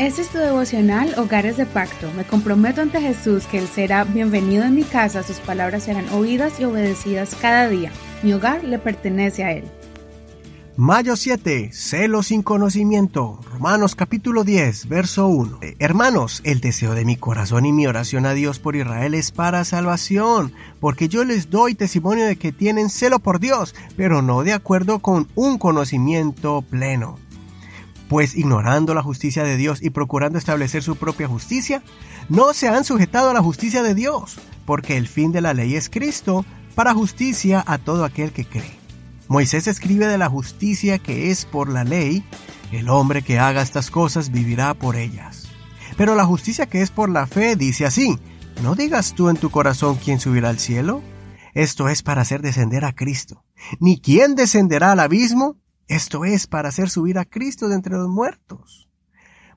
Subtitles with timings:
[0.00, 2.10] Este es tu devocional Hogares de Pacto.
[2.16, 6.58] Me comprometo ante Jesús que Él será bienvenido en mi casa, sus palabras serán oídas
[6.58, 7.92] y obedecidas cada día.
[8.22, 9.64] Mi hogar le pertenece a Él.
[10.74, 11.68] Mayo 7.
[11.74, 13.40] Celo sin conocimiento.
[13.52, 15.58] Romanos capítulo 10, verso 1.
[15.60, 19.32] Eh, hermanos, el deseo de mi corazón y mi oración a Dios por Israel es
[19.32, 24.44] para salvación, porque yo les doy testimonio de que tienen celo por Dios, pero no
[24.44, 27.18] de acuerdo con un conocimiento pleno.
[28.10, 31.80] Pues ignorando la justicia de Dios y procurando establecer su propia justicia,
[32.28, 34.36] no se han sujetado a la justicia de Dios,
[34.66, 36.44] porque el fin de la ley es Cristo,
[36.74, 38.76] para justicia a todo aquel que cree.
[39.28, 42.24] Moisés escribe de la justicia que es por la ley,
[42.72, 45.46] el hombre que haga estas cosas vivirá por ellas.
[45.96, 48.18] Pero la justicia que es por la fe dice así,
[48.60, 51.00] ¿no digas tú en tu corazón quién subirá al cielo?
[51.54, 53.44] Esto es para hacer descender a Cristo.
[53.78, 55.59] Ni quién descenderá al abismo,
[55.90, 58.88] esto es para hacer subir a Cristo de entre los muertos.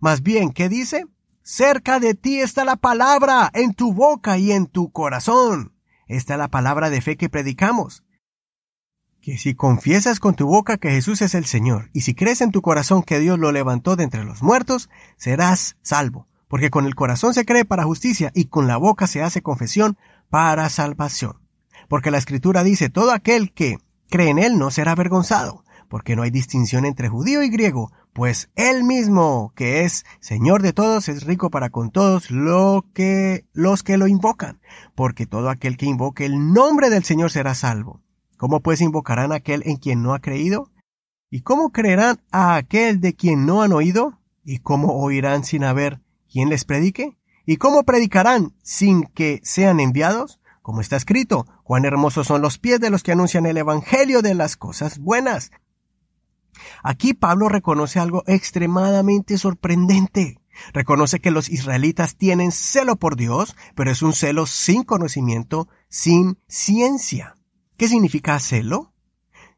[0.00, 1.04] Más bien, ¿qué dice?
[1.42, 5.74] Cerca de ti está la palabra, en tu boca y en tu corazón.
[6.06, 8.02] Esta es la palabra de fe que predicamos
[9.22, 12.50] que si confiesas con tu boca que Jesús es el Señor, y si crees en
[12.50, 16.96] tu corazón que Dios lo levantó de entre los muertos, serás salvo, porque con el
[16.96, 19.96] corazón se cree para justicia y con la boca se hace confesión
[20.28, 21.38] para salvación.
[21.88, 23.78] Porque la Escritura dice, todo aquel que
[24.10, 28.48] cree en Él no será avergonzado, porque no hay distinción entre judío y griego, pues
[28.54, 32.28] Él mismo, que es Señor de todos, es rico para con todos
[32.94, 34.62] que, los que lo invocan,
[34.94, 38.00] porque todo aquel que invoque el nombre del Señor será salvo.
[38.38, 40.70] ¿Cómo pues invocarán a aquel en quien no ha creído?
[41.28, 44.18] ¿Y cómo creerán a aquel de quien no han oído?
[44.46, 47.18] ¿Y cómo oirán sin haber quien les predique?
[47.44, 50.40] ¿Y cómo predicarán sin que sean enviados?
[50.62, 54.34] Como está escrito, cuán hermosos son los pies de los que anuncian el Evangelio de
[54.34, 55.50] las cosas buenas.
[56.82, 60.38] Aquí Pablo reconoce algo extremadamente sorprendente.
[60.72, 66.38] Reconoce que los israelitas tienen celo por Dios, pero es un celo sin conocimiento, sin
[66.46, 67.36] ciencia.
[67.76, 68.92] ¿Qué significa celo?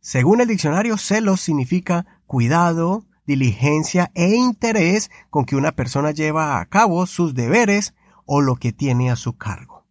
[0.00, 6.66] Según el diccionario, celo significa cuidado, diligencia e interés con que una persona lleva a
[6.66, 7.94] cabo sus deberes
[8.26, 9.86] o lo que tiene a su cargo.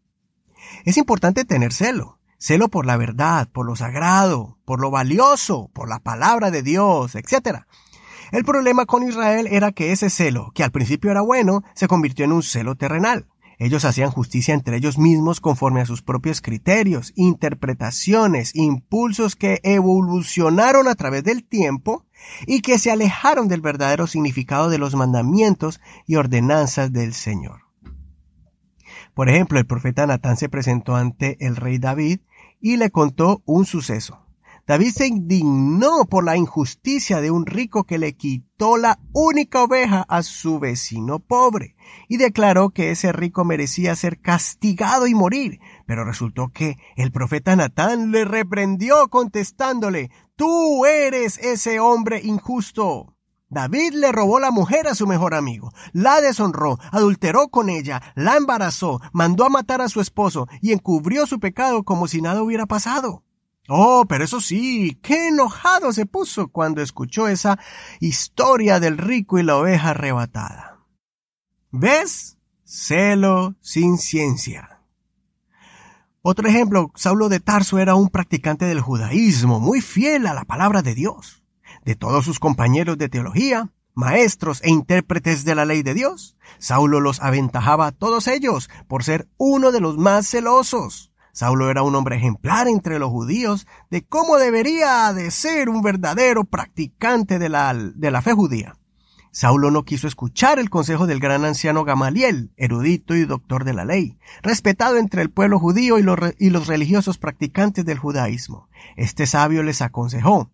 [0.85, 5.87] Es importante tener celo, celo por la verdad, por lo sagrado, por lo valioso, por
[5.87, 7.59] la palabra de Dios, etc.
[8.31, 12.25] El problema con Israel era que ese celo, que al principio era bueno, se convirtió
[12.25, 13.27] en un celo terrenal.
[13.59, 20.87] Ellos hacían justicia entre ellos mismos conforme a sus propios criterios, interpretaciones, impulsos que evolucionaron
[20.87, 22.07] a través del tiempo
[22.47, 27.61] y que se alejaron del verdadero significado de los mandamientos y ordenanzas del Señor.
[29.13, 32.21] Por ejemplo, el profeta Natán se presentó ante el rey David
[32.61, 34.25] y le contó un suceso.
[34.67, 40.05] David se indignó por la injusticia de un rico que le quitó la única oveja
[40.07, 41.75] a su vecino pobre
[42.07, 45.59] y declaró que ese rico merecía ser castigado y morir.
[45.87, 53.15] Pero resultó que el profeta Natán le reprendió contestándole, Tú eres ese hombre injusto.
[53.51, 58.37] David le robó la mujer a su mejor amigo, la deshonró, adulteró con ella, la
[58.37, 62.65] embarazó, mandó a matar a su esposo y encubrió su pecado como si nada hubiera
[62.65, 63.25] pasado.
[63.67, 67.59] Oh, pero eso sí, qué enojado se puso cuando escuchó esa
[67.99, 70.79] historia del rico y la oveja arrebatada.
[71.71, 72.37] ¿Ves?
[72.63, 74.81] Celo sin ciencia.
[76.21, 80.81] Otro ejemplo, Saulo de Tarso era un practicante del judaísmo, muy fiel a la palabra
[80.81, 81.40] de Dios.
[81.83, 86.99] De todos sus compañeros de teología, maestros e intérpretes de la ley de Dios, Saulo
[86.99, 91.11] los aventajaba a todos ellos por ser uno de los más celosos.
[91.33, 96.43] Saulo era un hombre ejemplar entre los judíos de cómo debería de ser un verdadero
[96.43, 98.75] practicante de la, de la fe judía.
[99.33, 103.85] Saulo no quiso escuchar el consejo del gran anciano Gamaliel, erudito y doctor de la
[103.85, 108.67] ley, respetado entre el pueblo judío y los, y los religiosos practicantes del judaísmo.
[108.97, 110.51] Este sabio les aconsejó,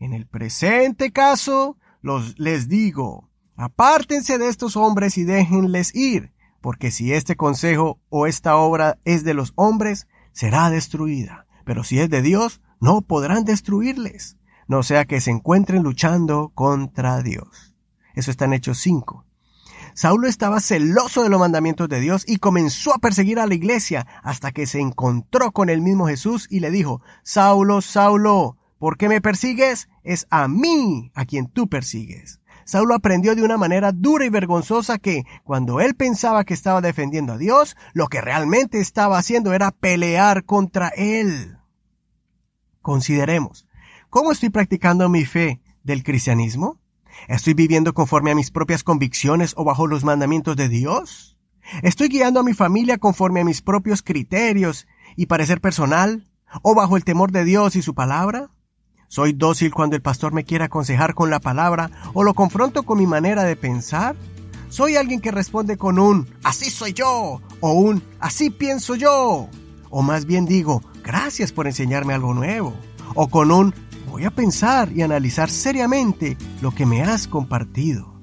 [0.00, 6.32] en el presente caso, los, les digo, apártense de estos hombres y déjenles ir,
[6.62, 12.00] porque si este consejo o esta obra es de los hombres, será destruida, pero si
[12.00, 17.74] es de Dios, no podrán destruirles, no sea que se encuentren luchando contra Dios.
[18.14, 19.26] Eso está en Hechos 5.
[19.92, 24.06] Saulo estaba celoso de los mandamientos de Dios y comenzó a perseguir a la iglesia
[24.22, 29.08] hasta que se encontró con el mismo Jesús y le dijo, Saulo, Saulo, ¿por qué
[29.08, 29.88] me persigues?
[30.02, 32.40] Es a mí a quien tú persigues.
[32.64, 37.34] Saulo aprendió de una manera dura y vergonzosa que, cuando él pensaba que estaba defendiendo
[37.34, 41.58] a Dios, lo que realmente estaba haciendo era pelear contra él.
[42.80, 43.68] Consideremos,
[44.08, 46.80] ¿cómo estoy practicando mi fe del cristianismo?
[47.28, 51.36] ¿Estoy viviendo conforme a mis propias convicciones o bajo los mandamientos de Dios?
[51.82, 54.86] ¿Estoy guiando a mi familia conforme a mis propios criterios
[55.16, 56.30] y parecer personal
[56.62, 58.50] o bajo el temor de Dios y su palabra?
[59.10, 62.96] ¿Soy dócil cuando el pastor me quiere aconsejar con la palabra o lo confronto con
[62.96, 64.14] mi manera de pensar?
[64.68, 69.48] ¿Soy alguien que responde con un así soy yo o un así pienso yo?
[69.90, 72.72] O más bien digo, gracias por enseñarme algo nuevo.
[73.16, 73.74] O con un
[74.08, 78.14] voy a pensar y analizar seriamente lo que me has compartido.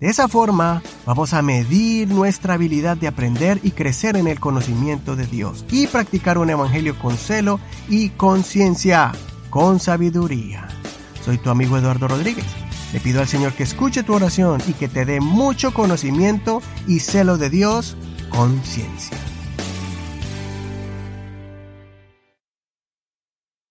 [0.00, 5.14] De esa forma, vamos a medir nuestra habilidad de aprender y crecer en el conocimiento
[5.14, 9.12] de Dios y practicar un evangelio con celo y conciencia
[9.50, 10.68] con sabiduría.
[11.24, 12.46] Soy tu amigo Eduardo Rodríguez.
[12.92, 17.00] Le pido al Señor que escuche tu oración y que te dé mucho conocimiento y
[17.00, 17.96] celo de Dios
[18.30, 19.17] con ciencia.